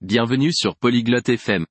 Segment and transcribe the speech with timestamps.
[0.00, 1.66] Bienvenue sur Polyglotte FM.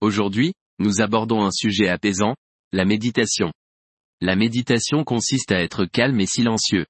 [0.00, 2.34] Aujourd'hui, nous abordons un sujet apaisant,
[2.72, 3.52] la méditation.
[4.22, 6.86] La méditation consiste à être calme et silencieux.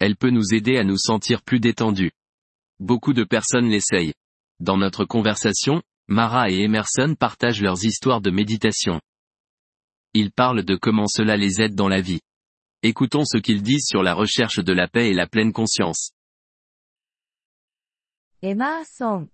[0.00, 2.10] Elle peut nous aider à nous sentir plus détendus.
[2.80, 4.12] Beaucoup de personnes l'essayent.
[4.58, 9.00] Dans notre conversation, Mara et Emerson partagent leurs histoires de méditation.
[10.14, 12.22] Ils parlent de comment cela les aide dans la vie.
[12.82, 16.10] Écoutons ce qu'ils disent sur la recherche de la paix et la pleine conscience.
[18.40, 19.28] Emerson,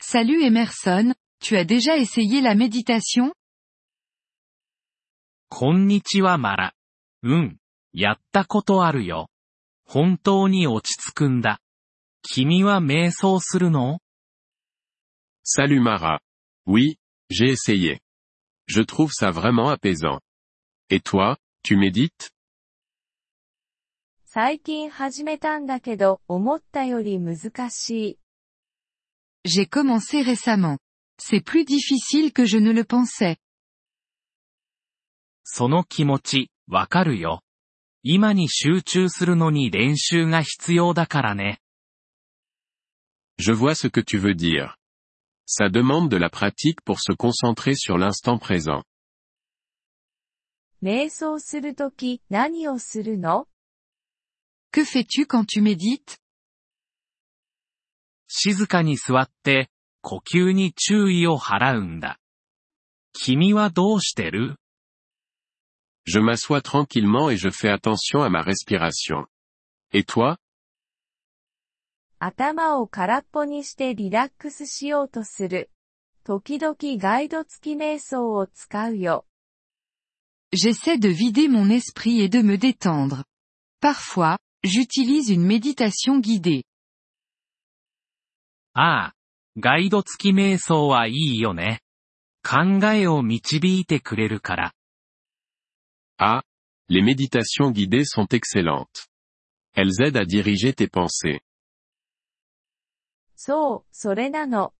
[0.00, 3.34] Salut Emerson, tu as déjà essayé la méditation?
[5.50, 6.72] Konnichiwa Mara.
[7.22, 7.50] Un,
[7.92, 8.80] yatta koto
[12.22, 13.98] Kimi wa no?
[15.42, 16.20] Salut Mara.
[16.66, 16.96] Oui,
[17.28, 18.00] j'ai essayé.
[18.66, 20.20] Je trouve ça vraiment apaisant.
[20.88, 22.30] Et toi, tu médites?
[24.34, 28.18] 最近始めたんだけど、思ったより難しい。
[29.44, 30.78] J'ai commencé récemment.
[31.20, 33.36] C'est plus difficile que je ne le pensais.
[35.44, 37.42] その気持ち、わかるよ。
[38.02, 41.60] 今に集中するのに練習が必要だからね。
[43.38, 44.76] Je vois ce que tu veux dire.
[45.46, 48.82] Ça demande de la pratique pour se concentrer sur l'instant présent.
[50.82, 53.46] 瞑想するとき、何をするの
[54.71, 56.19] Que fais-tu quand tu médites
[58.27, 59.69] 静かに座って、
[60.01, 62.19] 呼吸に注意を払うんだ。
[63.13, 64.57] 君はどうしてる
[66.05, 69.27] Je m'assois tranquillement et je fais attention à ma respiration.
[69.91, 70.37] Et toi
[72.19, 75.69] 頭を空っぽにしてリラックスしようとする。
[76.23, 79.25] 時々ガイド付き瞑想を使うよ。
[80.53, 83.23] J'essaie de vider mon esprit et de me détendre.
[83.81, 86.63] Parfois, j'utilise une méditation guidée.
[88.73, 89.13] ああ、
[89.57, 91.81] ガイド付き瞑想はいいよね。
[92.43, 94.73] 考えを導いてくれるから。
[96.19, 96.43] Ah,
[96.89, 99.07] les méditations guidées sont excellentes.
[99.73, 101.41] Elles aident à diriger tes pensées.
[103.35, 104.73] そう、それなの。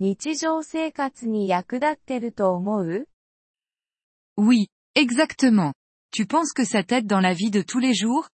[0.00, 3.06] 日常生活に役立ってると思う
[4.38, 5.74] Oui, exactement.
[6.10, 8.28] Tu penses que ça t'aide dans la vie de tous les jours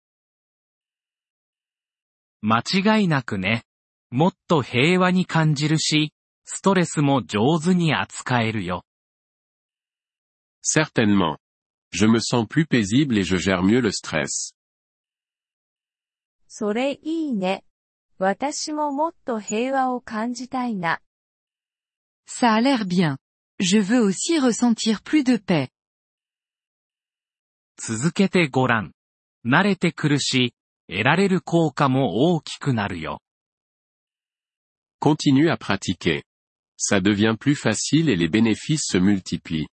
[2.42, 3.64] 間違いなくね。
[4.10, 6.12] もっと平和に感じるし、
[6.44, 8.84] ストレスも上手に扱えるよ。
[10.62, 11.38] Certainement.
[11.92, 14.54] Je me sens plus paisible et je gère mieux le stress.
[16.48, 17.64] それいいね。
[18.18, 21.00] 私ももっと平和を感じたいな。
[22.26, 23.16] Ça a l'air bien.
[23.58, 25.70] Je veux aussi ressentir plus de paix.
[27.76, 28.92] 続けてごらん。
[29.46, 30.54] 慣れてくるし、
[30.90, 33.20] 得られる効果も大きくなるよ。
[35.00, 36.24] Continue à pratiquer.
[36.76, 39.68] Ça devient plus facile et les bénéfices se multiplient.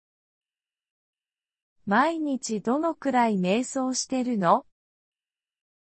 [1.84, 4.64] 毎日どのくらい瞑想してるの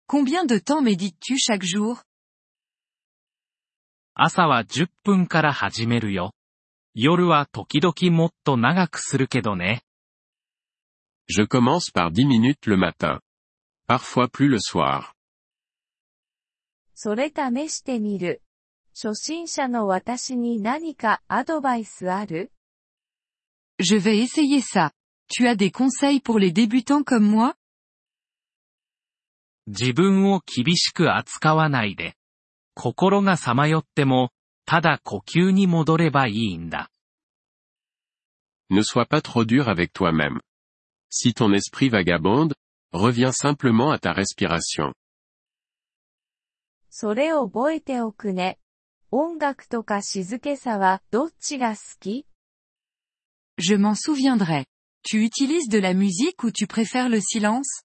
[0.07, 2.01] Combien de temps médites-tu chaque jour
[4.15, 6.33] 朝は10分から始めるよ。
[6.95, 9.83] 夜は時々もっと長くするけどね。
[11.29, 13.19] Je commence par 10 minutes le matin.
[13.87, 15.13] Parfois plus le soir.
[17.01, 18.41] それ試してみる。
[18.93, 22.51] 初心者の私に何かアドバイスある
[23.79, 24.91] Je vais essayer ça.
[25.29, 27.55] Tu as des conseils pour les débutants comme moi
[29.65, 32.17] 自分を厳しく扱わないで。
[32.75, 34.31] 心がさまよっても、
[34.65, 36.91] ただ呼吸に戻ればいいんだ。
[38.69, 40.41] Ne sois pas trop dur avec toi-même.
[41.09, 42.55] Si ton esprit vagabonde,
[42.91, 44.93] reviens simplement à ta respiration.
[46.98, 48.58] それを覚えておくね。
[49.10, 52.26] 音楽とか静けさはどっちが好き
[53.58, 54.66] Je m'en souviendrai.
[55.02, 57.84] Tu utilises de la musique ou tu préfères le silence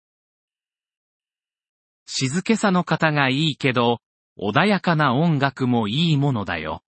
[2.07, 3.99] 静けさの方がいいけど、
[4.37, 6.81] 穏やかな音楽もいいものだよ。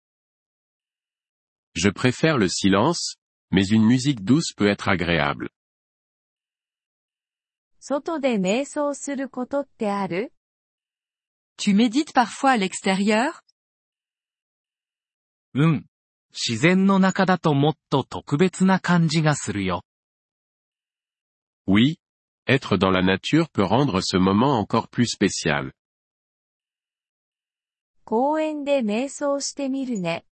[1.76, 3.18] Je préfère le silence,
[3.52, 5.52] mais une musique douce peut être agréable.
[7.80, 10.34] 外で瞑想することってある
[11.58, 13.42] Tu médites parfois à l'extérieur
[15.54, 15.86] うん。
[16.32, 19.84] 自然の中だともっと特別な感じがするよ。
[21.68, 21.98] Oui,
[22.48, 25.74] être dans la nature peut rendre ce moment encore plus spécial.
[28.06, 30.26] 公園で瞑想してみるね。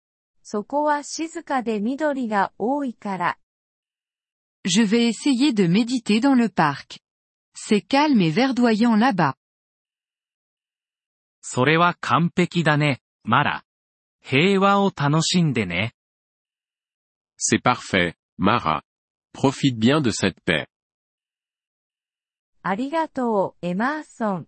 [0.43, 3.39] そこは静かで緑が多いから。
[4.65, 7.01] Je vais essayer de méditer dans le parc.
[7.55, 9.35] C'est calme et verdoyant là-bas.
[11.46, 13.02] それは完璧だね。
[13.26, 13.64] マラ。
[14.22, 15.94] 平和を楽しんでね。
[17.38, 18.82] C'est parfait, Mara.
[19.36, 20.68] Profite bien de cette paix.
[22.64, 24.48] ありがとう、エマーソン。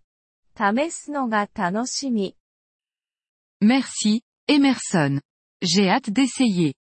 [0.57, 2.37] 試すのが楽しみ。
[3.61, 5.19] Merci, Emerson.
[5.61, 6.75] J'ai hâte d'essayer.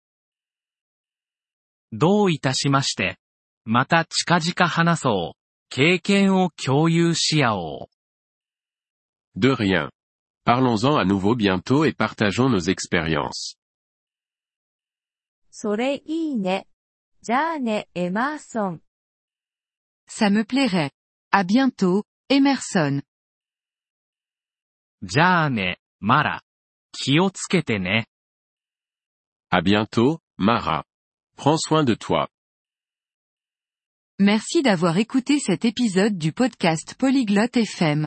[1.91, 3.17] どういたしまして。
[3.65, 5.39] また近々話そう。
[5.69, 9.39] 経験を共有し合おう。
[9.39, 9.89] De rien.
[10.44, 13.56] Parlons-en à nouveau bientôt et partageons nos expériences.
[15.50, 16.68] それいいね。
[17.20, 18.82] じゃあね、エマーソン。
[20.08, 20.92] Ça me plairait.
[21.32, 23.02] À bientôt, Emerson.
[25.02, 26.42] じゃあね、マラ。
[26.92, 28.06] 気をつけてね。
[29.50, 30.84] À bientôt, Mara.
[31.36, 32.28] Prends soin de toi.
[34.18, 38.06] Merci d'avoir écouté cet épisode du podcast Polyglotte FM.